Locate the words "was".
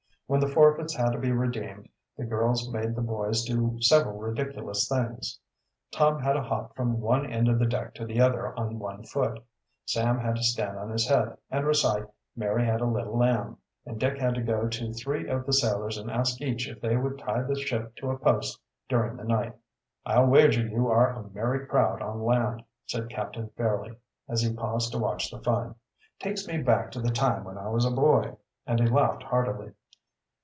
27.67-27.83